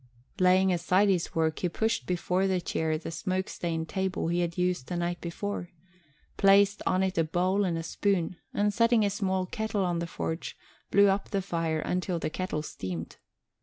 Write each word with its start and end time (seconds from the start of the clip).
Laying 0.39 0.73
aside 0.73 1.09
his 1.09 1.35
work 1.35 1.59
he 1.59 1.69
pushed 1.69 2.07
before 2.07 2.47
the 2.47 2.59
chair 2.59 2.97
the 2.97 3.11
smoke 3.11 3.47
stained 3.47 3.87
table 3.87 4.29
he 4.29 4.39
had 4.39 4.57
used 4.57 4.87
the 4.87 4.97
night 4.97 5.21
before, 5.21 5.69
placed 6.37 6.81
on 6.87 7.03
it 7.03 7.19
a 7.19 7.23
bowl 7.23 7.63
and 7.63 7.77
a 7.77 7.83
spoon, 7.83 8.37
and, 8.51 8.73
setting 8.73 9.05
a 9.05 9.11
small 9.11 9.45
kettle 9.45 9.85
on 9.85 9.99
the 9.99 10.07
forge, 10.07 10.57
blew 10.89 11.05
up 11.07 11.29
the 11.29 11.39
fire 11.39 11.81
until 11.81 12.17
the 12.17 12.31
kettle 12.31 12.63
steamed. 12.63 13.17